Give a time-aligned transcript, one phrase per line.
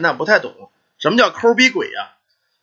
[0.00, 2.12] 那不太懂什么叫抠逼鬼呀？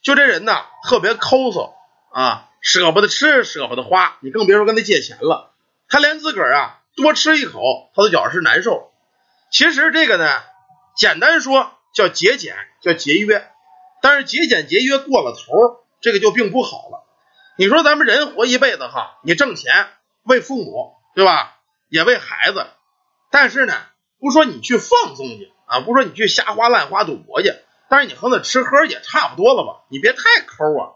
[0.02, 1.74] 就这人呐，特别抠搜
[2.12, 5.54] 啊，舍不得吃，舍不得花，你更别说跟他借钱了。
[5.88, 8.92] 他连自个儿啊多吃一口，他都觉着是难受。
[9.52, 10.42] 其实这个呢，
[10.98, 13.48] 简单说叫节俭，叫节约。
[14.02, 17.06] 但是节俭节约过了头，这个就并不好了。
[17.58, 19.88] 你说咱们人活一辈子哈，你挣钱
[20.24, 21.60] 为父母，对吧？
[21.88, 22.66] 也为孩子。
[23.32, 23.74] 但是呢，
[24.20, 27.52] 不说你去放纵去啊，不说你去瞎花烂花赌博去，
[27.90, 29.86] 但是你和那吃喝也差不多了吧？
[29.90, 30.94] 你别太抠啊，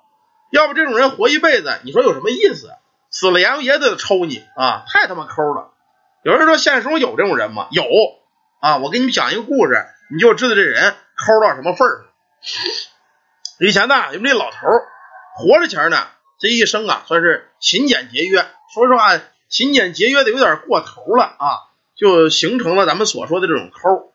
[0.52, 2.70] 要不这种人活一辈子，你说有什么意思？
[3.10, 4.84] 死了阎王爷都得抽你啊！
[4.88, 5.72] 太他妈抠了。
[6.24, 7.70] 有人说现实中有这种人吗？
[7.72, 7.84] 有
[8.60, 12.08] 啊，我给你们讲一个故事，你就知道这人抠到什么份儿上。
[13.60, 14.86] 以前呢，有们这老头儿
[15.36, 16.06] 活着前呢，
[16.40, 18.46] 这一生啊，算是勤俭节约。
[18.74, 21.66] 说实话，勤俭节约的有点过头了啊。
[21.96, 24.14] 就形成了咱们所说的这种抠，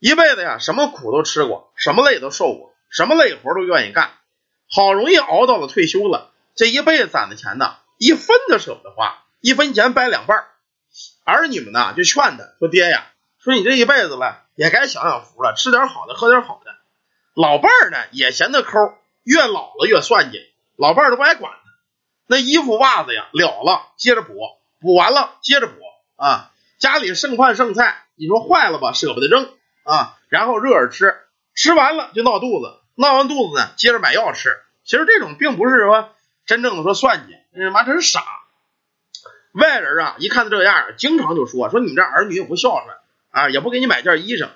[0.00, 4.10] 一辈子呀，什么苦都吃过，什么累都受过，什么累活都愿意干，
[4.68, 10.46] 好容易熬到了退休了，这一辈子攒的钱呢，一分都舍不得花，一分钱掰两半
[11.24, 13.06] 儿女们呢就劝他说：“爹呀，
[13.38, 16.74] 说你这一辈子了，也该享享福了，吃点好的，喝点好的。”
[17.36, 20.40] 老伴儿呢也嫌他抠，越老了越算计，
[20.76, 21.58] 老伴儿都不爱管他。
[22.26, 24.34] 那衣服袜子呀了了，接着补，
[24.80, 25.74] 补完了接着补
[26.16, 26.50] 啊。
[26.78, 29.48] 家里剩饭剩菜，你说坏了吧，舍不得扔
[29.84, 31.16] 啊，然后热着吃，
[31.54, 34.56] 吃完了就闹肚子，闹完肚子呢，接着买药吃。
[34.84, 36.14] 其实这种并不是说
[36.46, 38.22] 真正的说算计，他妈真傻。
[39.52, 42.96] 外人啊，一看他这样，经常就说说你这儿女也不孝顺
[43.30, 44.48] 啊，也不给你买件衣裳。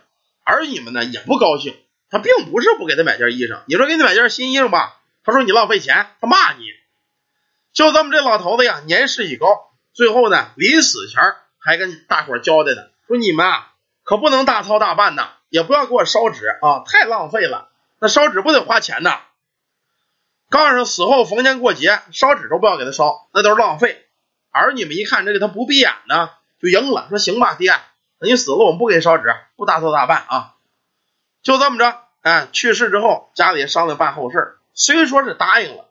[0.44, 1.76] 儿女们呢也不高兴，
[2.10, 6.64] 他并不是不给他买件衣裳，你说给你买件新衣裳吧，他说你浪费钱，他骂你。
[7.72, 9.46] 就咱们这老头子呀，年事已高，
[9.94, 11.20] 最后呢，临死前
[11.58, 13.73] 还跟大伙交代呢，说你们啊
[14.04, 17.70] 可不能大操大办呐，也不要给我烧纸啊，太浪费了。
[17.98, 19.20] 那烧纸不得花钱呐？
[20.50, 24.06] 告诉死后逢年过节烧纸都不要给他烧，那都是浪费。
[24.50, 26.30] 儿女们一看这个他不闭眼呢，
[26.60, 27.72] 就应了，说行吧，爹，
[28.20, 30.54] 那你死了我们不给你烧纸，不大操大办啊。
[31.42, 35.88] 就这么着，哎，去世之后家里商量办后事，虽说是答应了，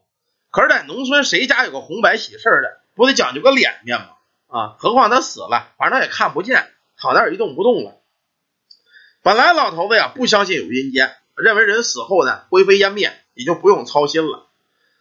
[0.52, 4.10] 可是在农村谁家有个红白喜事的，不得讲究个脸面吗？
[4.48, 7.96] 啊，何况他死了，反正也看不见，躺那儿一动不动了。
[9.24, 14.48] 本来老头子呀不相信有阴间，认为人死后呢灰飞烟灭，也就不用操心了。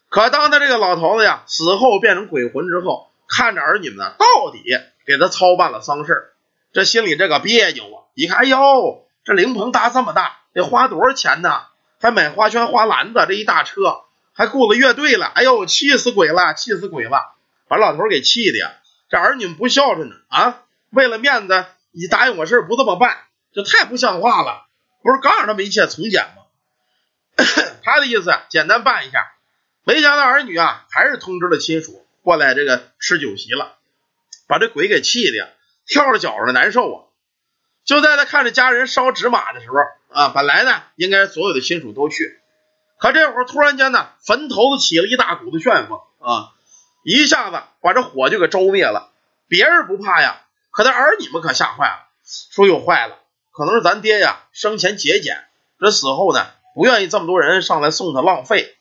[0.09, 4.63] 可当他这个老头子呀死后变成鬼魂之后，看着儿女们呢到底
[5.05, 6.35] 给他操办了丧事，
[6.73, 7.99] 这心里这个别扭啊！
[8.15, 11.63] 一看，哎呦，这灵棚搭这么大，得花多少钱呢？
[12.01, 17.35] 还买花圈花篮子，这一大车，还雇了乐队了，哎呦，气死鬼了，气死鬼了，
[17.67, 18.71] 把老头给气的呀！
[19.11, 20.63] 这儿女们不孝顺呢啊！
[20.91, 23.17] 为了面子，你答应我事不这么办，
[23.55, 24.67] 这太不像话了。
[25.03, 26.43] 不是刚让他们一切从简吗？
[27.83, 29.33] 他的意思简单办一下，
[29.85, 33.79] 没想到儿女啊还是通知了亲属过来这个吃酒席了，
[34.47, 35.53] 把这鬼给气的
[35.87, 36.99] 跳着脚的难受啊！
[37.85, 39.77] 就在他看着家人烧纸马的时候
[40.17, 42.41] 啊，本来呢应该所有的亲属都去，
[43.01, 46.53] 可这会儿突然间呢坟头子起了一大股子旋风啊！
[47.05, 49.11] 一下子把这火就给浇灭了，
[49.49, 52.07] 别人不怕呀，可他儿女们可吓坏了，
[52.53, 53.19] 说又坏了，
[53.53, 55.45] 可能是咱爹呀生前节俭，
[55.79, 58.77] 这死后呢不愿意这么多人上来送他浪费，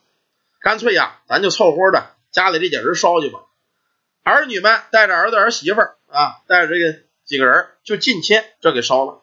[0.62, 3.40] 干脆呀咱就凑合的家里这点人烧去吧。
[4.24, 9.22] 儿女们带着儿子儿媳妇啊，带着这个几个人就近亲这给烧了，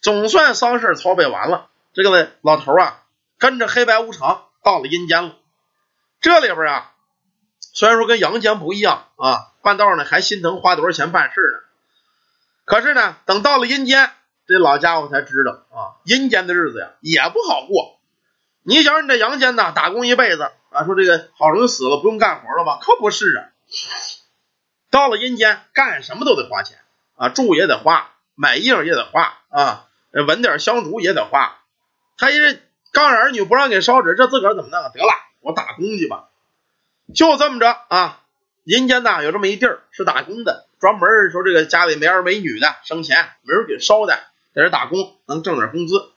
[0.00, 1.68] 总算丧事操办完了。
[1.92, 3.02] 这个老头啊
[3.38, 5.36] 跟着黑白无常到了阴间了，
[6.20, 6.92] 这里边啊。
[7.72, 11.58] 虽然说跟阳间不一样啊，半道呢还心疼花多少钱办事呢。
[12.64, 14.10] 可是呢，等到了阴间，
[14.50, 18.00] 这老家伙才知道啊，阴间的日子呀也不好过。
[18.64, 22.80] 你想你这阳间呢，打工一辈子啊，说这个好容易死了不用干活了吧？
[22.82, 23.46] 可不是啊。
[24.90, 26.78] 到了阴间，干什么都得花钱
[27.14, 29.86] 啊，住也得花，买衣裳也得花啊，
[30.26, 31.58] 闻点香烛也得花。
[32.18, 32.34] 他一
[32.92, 34.82] 告诉儿女不让给烧纸，这自个儿怎么弄？
[34.82, 36.28] 得了，我打工去吧。
[37.14, 38.20] 就这么着啊，
[38.64, 44.18] 阴间呐有这么一地儿是打工的，专门说这个家里没儿没女的生钱，没人给烧的，
[44.54, 46.10] 在这打工能挣点工资。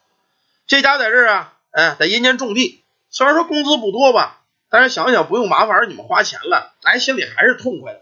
[0.67, 8.01] 这家在这啊，哎，在阴间种地，虽然说工资不多吧，但是想想不用麻烦儿女们花钱了，咱心里还是痛快的。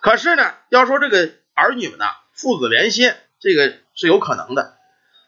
[0.00, 4.76] 可是呢，要说这个儿女们呐，父子连心，这个是有可能的。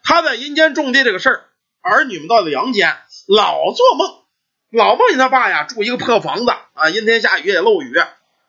[0.03, 1.45] 他在阴间种地这个事儿，
[1.81, 2.97] 儿女们到了阳间
[3.27, 4.23] 老做梦。
[4.71, 7.95] 老梦见他爸呀住一个破房子啊，阴天下雨也漏雨，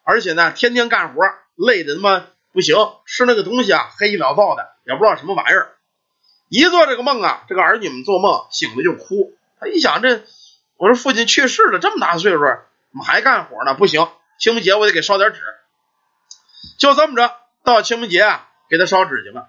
[0.04, 1.22] 而且呢天天干活，
[1.56, 2.76] 累的他妈不行，
[3.06, 5.76] 吃那个东西啊黑一了造的，也不知道什么玩意儿。
[6.48, 9.34] 一做这个梦啊，这个儿女们做梦醒了就哭。
[9.60, 10.24] 他一想，这
[10.78, 13.74] 我说父亲去世了，这么大岁数，怎么还干活呢？
[13.74, 14.08] 不行，
[14.40, 15.40] 清明节我得给烧点纸。
[16.78, 19.48] 就这么着，到清明节啊，给他烧纸去了。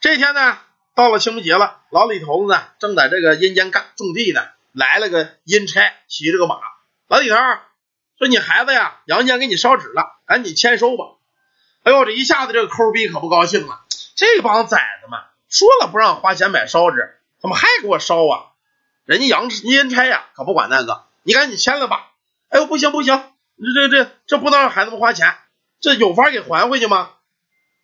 [0.00, 0.58] 这天呢，
[0.94, 6.56] 到了清明节了，老李头子呢正在这个阴间干种地呢，来了个阴差，骑着个马。
[7.08, 7.36] 老李头
[8.18, 11.04] 说：“你孩子呀，阳间给你烧纸了，赶紧签收吧。”
[11.84, 13.81] 哎呦，这一下子这个抠逼可不高兴了。
[14.14, 18.52] 这帮崽子们说了不让花钱买烧纸，怎么还给我烧啊？
[19.04, 22.10] 人家阳阴差呀，可不管那个，你赶紧签了吧。
[22.48, 23.16] 哎呦，不行不行，
[23.58, 25.36] 这这这这不能让孩子们花钱。
[25.80, 27.10] 这有法给还回去吗？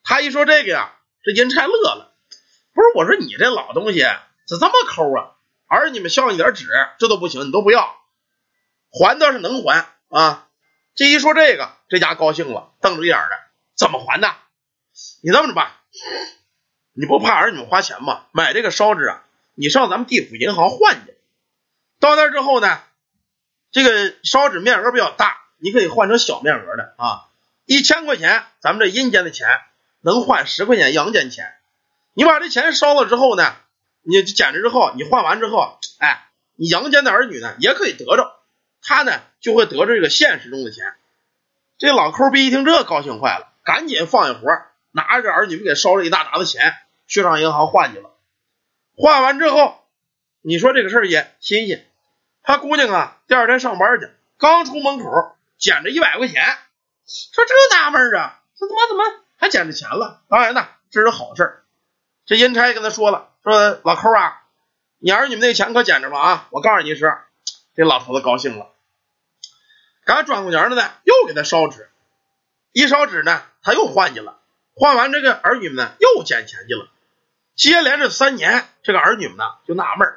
[0.04, 0.92] 他一说这个呀，
[1.25, 2.14] 这阴差乐了。
[2.72, 5.34] 不是我说你这老东西咋这么抠啊？
[5.66, 6.66] 儿女们孝你点纸，
[6.98, 7.96] 这都不行，你都不要
[8.90, 10.46] 还倒是能还啊。
[10.94, 13.36] 这一说这个，这家高兴了，瞪着眼儿的，
[13.74, 14.34] 怎么还的？
[15.22, 15.77] 你这么着吧，
[16.93, 18.26] 你不怕儿女们花钱吗？
[18.32, 19.25] 买这个烧纸啊，
[19.55, 21.14] 你上咱们地府银行换去。
[22.00, 22.81] 到那之后呢，
[23.70, 27.29] 这个烧纸面额比较大，你可以换成小面额的啊。
[27.64, 29.49] 一千块钱，咱们这阴间的钱
[30.00, 31.55] 能换十块钱阳间钱。
[32.14, 33.55] 你把这钱烧了之后呢，
[34.02, 38.41] 你捡着之后，你换完之后，哎，你阳间的儿女呢也可以得着，
[38.82, 40.94] 他呢就会得着这个现实中的钱。
[41.79, 44.49] 这老抠逼一听这高兴坏了，赶紧放下活，
[44.90, 46.75] 拿着儿女们给烧了一大沓子钱，
[47.06, 48.11] 去上银行换去了。
[48.96, 49.85] 换完之后，
[50.40, 51.87] 你说这个事儿也新鲜。
[52.43, 56.43] 他姑娘啊，第二天上班去，刚出门口捡着一百块钱。
[57.06, 59.05] 说这纳闷啊，这他妈怎么
[59.37, 60.23] 还捡着钱了？
[60.29, 61.62] 当然呐，这是好事。
[62.26, 64.43] 这阴差跟他说了，说老抠啊，
[64.99, 66.49] 你儿女们那钱可捡着了啊！
[66.50, 67.17] 我告诉你一声，
[67.75, 68.70] 这老头子高兴了。
[70.05, 71.91] 赶转过年了呢，又给他烧纸，
[72.73, 74.38] 一烧纸呢，他又换去了。
[74.78, 76.88] 换完这个儿女们呢，又捡钱去了。
[77.54, 80.08] 接连着三年，这个儿女们呢就纳闷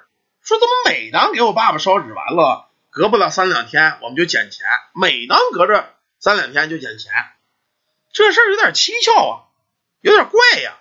[0.42, 5.90] 说怎么每当给我爸爸烧纸完了，隔不了三两天我们就捡钱，每当隔着。
[6.24, 7.12] 三两天就捡钱，
[8.14, 9.34] 这事儿有点蹊跷啊，
[10.02, 10.78] 有点怪呀。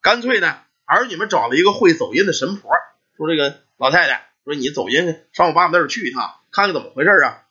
[0.00, 2.70] 干脆呢，儿女们找了一个会走阴的神婆，
[3.14, 7.42] 说这个老太太，说你走阴上我爸爸那儿去一趟，看看怎么回事啊。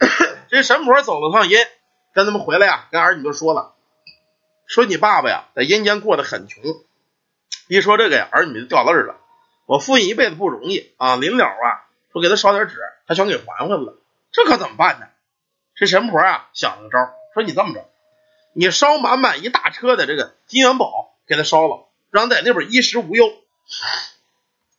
[0.48, 1.58] 这神婆走了趟阴，
[2.14, 3.74] 跟他们回来呀，跟儿女都说了，
[4.66, 6.62] 说你爸爸呀在阴间过得很穷。
[7.68, 9.16] 一说这个呀，儿女就掉泪了。
[9.66, 12.76] 我父亲一辈子不容易啊，临了啊，说给他烧点纸，
[13.06, 13.98] 他全给还回来了，
[14.30, 15.06] 这可怎么办呢？
[15.74, 17.84] 这神婆啊想了个招，说你这么着，
[18.54, 23.32] 你烧满满一大车的这个金元宝给他烧了，让他在那边衣食无忧。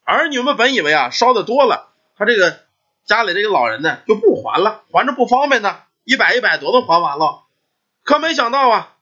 [0.06, 2.60] 儿女们本以为啊烧的多了，他这个
[3.06, 7.44] 家里这个老人呢就不还了，还着不方便呢，一百一百多都还完了。
[8.04, 8.96] 可没想到啊，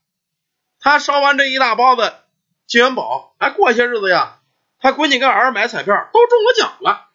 [0.86, 2.14] 他烧完这一大包子
[2.68, 4.38] 金元宝，哎，过些日子呀，
[4.80, 7.10] 他闺女跟儿子买彩票都中了奖了。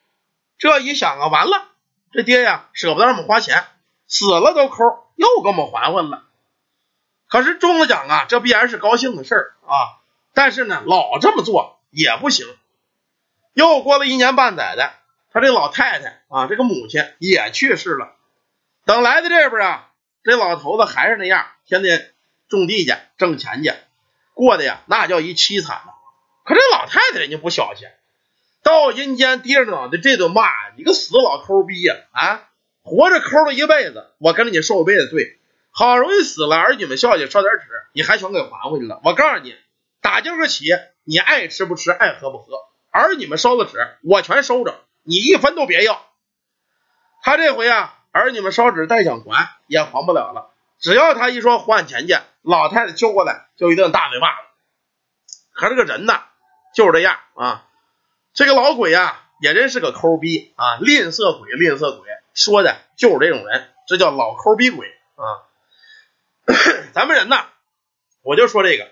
[0.59, 1.69] 这一想啊，完了，
[2.11, 3.63] 这爹呀舍不得让我们花钱。
[4.09, 4.83] 死了都抠，
[5.15, 6.25] 又给我们还回了。
[7.29, 10.03] 可是中了奖啊，这必然是高兴的事儿啊。
[10.35, 12.49] 但是呢，老这么做也不行。
[13.53, 14.91] 又过了一年半载的，
[15.33, 18.17] 他这老太太啊，这个母亲也去世了。
[18.85, 19.91] 等来的这边啊，
[20.25, 22.10] 这老头子还是那样，天天
[22.51, 23.73] 种地去挣钱去，
[24.35, 25.93] 过的呀那叫一凄惨呐。
[26.45, 27.87] 可这老太太人家不小气，
[28.63, 32.49] 到阴间低着脑袋这顿骂：“你个死老抠逼呀！”啊！
[32.83, 35.39] 活着抠了一辈子，我跟着你受一辈子罪，
[35.71, 39.01] 好容易死了，儿女们孝敬烧点纸，你还全给还回去了。
[39.05, 39.55] 我告诉你，
[40.01, 40.65] 打今儿个起，
[41.05, 42.57] 你爱吃不吃，爱喝不喝，
[42.91, 46.05] 儿女们烧的纸我全收着，你一分都别要。
[47.23, 54.39] 他这回啊，儿女们烧纸再想还也还不了了，只要他一说还钱去，老太太揪过来就一顿大嘴巴子。
[55.53, 56.21] 可这个人呢，
[56.75, 57.67] 就是这样啊，
[58.33, 62.09] 这个老鬼呀，也真是个抠逼啊，吝啬鬼，吝啬鬼。
[62.33, 65.45] 说的就是这种人，这叫老抠逼鬼啊！
[66.95, 67.37] 咱们人呢，
[68.23, 68.89] 我就说这个，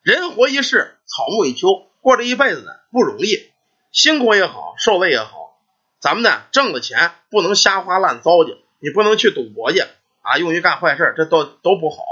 [0.00, 3.50] 人活一世，草木一秋，过这一辈子呢不容易，
[3.90, 5.58] 辛苦也好，受累也好，
[5.98, 9.84] 咱们呢挣了钱不能瞎花乱糟践，你不能去赌博去
[10.28, 12.04] 啊，用于干坏事，这都都不好。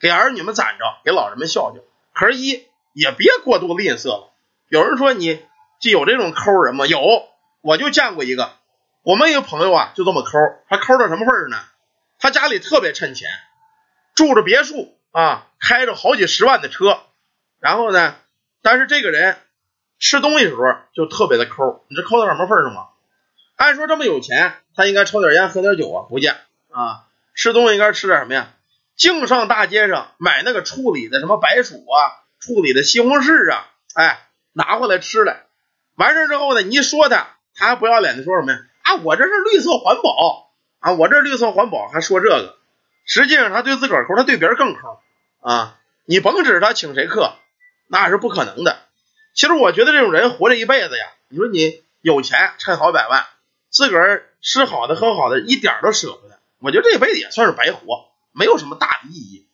[0.00, 1.82] 给儿女们攒着，给老人们孝敬。
[2.14, 4.32] 可是，一也别过度吝啬了。
[4.68, 5.44] 有人说你
[5.80, 6.86] 就有这种抠人吗？
[6.86, 6.98] 有，
[7.60, 8.52] 我就见过一个。
[9.02, 11.58] 我们一个朋友啊，就这么抠，他抠到什么份儿呢？
[12.18, 13.28] 他家里特别趁钱，
[14.14, 17.00] 住着别墅啊，开着好几十万的车，
[17.60, 18.14] 然后呢，
[18.62, 19.36] 但是这个人
[19.98, 20.62] 吃东西的时候
[20.94, 21.84] 就特别的抠。
[21.88, 22.88] 你这抠到什么份上吗？
[23.56, 26.36] 按说这么有钱，他应该抽点烟喝点酒啊，不见
[26.70, 27.06] 啊。
[27.34, 28.52] 吃东西应该吃点什么呀？
[28.94, 35.44] 净上大街上买那个处理的什么白薯啊，处理的西红柿啊，哎，拿回来吃来。
[35.96, 38.58] 完事之后呢，你一说他，他还不要脸的说什么呀？
[38.82, 42.56] 啊，我这是绿色环保啊，我这绿色环保还说这个。
[43.04, 45.00] 实际上他对自个儿抠，他对别人更抠
[45.40, 45.78] 啊。
[46.04, 47.34] 你甭指他请谁客，
[47.88, 48.78] 那是不可能的。
[49.34, 53.24] 其实我觉得这种人活这一辈子呀，你说你有钱趁好百万，
[53.70, 56.38] 自个儿吃好的喝好的，一点都舍不得。
[56.62, 59.48] 我觉得这辈子也算是白活，没有什么大的意义。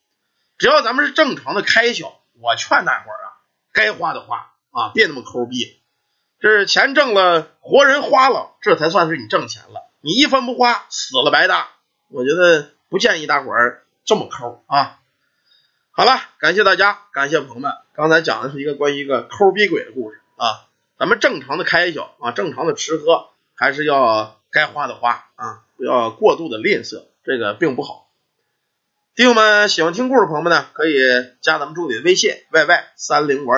[0.58, 3.32] 只要咱们是正常的开销，我劝大伙儿啊，
[3.72, 5.80] 该花的花啊，别那么抠逼。
[6.40, 9.90] 这是钱挣了，活人花了，这才算是你挣钱了。
[10.00, 11.70] 你一分不花，死了白搭。
[12.10, 15.00] 我觉得不建议大伙儿这么抠啊。
[15.90, 17.72] 好了，感谢大家，感谢朋友们。
[17.94, 20.68] 刚才讲的是一个关于一个抠逼鬼的故事啊。
[20.98, 28.08] 咱们正常的开销啊，正常的吃喝，还是要该花的花啊，不要过度的吝啬，这个并不好。
[29.14, 30.96] 弟兄们，喜欢听故事的朋友们呢，可以
[31.40, 33.56] 加咱们助理的微信：yy 三零五二。